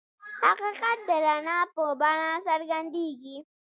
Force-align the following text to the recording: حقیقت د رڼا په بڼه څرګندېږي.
حقیقت 0.43 0.97
د 1.07 1.09
رڼا 1.25 1.59
په 1.75 1.83
بڼه 1.99 2.31
څرګندېږي. 2.47 3.37